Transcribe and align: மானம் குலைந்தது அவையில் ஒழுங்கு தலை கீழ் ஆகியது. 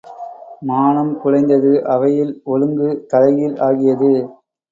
மானம் 0.61 1.11
குலைந்தது 1.21 1.73
அவையில் 1.85 2.33
ஒழுங்கு 2.45 2.89
தலை 3.07 3.31
கீழ் 3.35 3.57
ஆகியது. 3.59 4.11